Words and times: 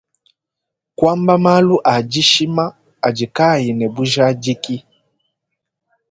Kuamba 0.97 1.33
malu 1.43 1.75
adishima 1.95 2.65
adi 3.07 3.25
kaayi 3.35 3.69
ne 3.75 3.87
bujadiki. 3.95 4.77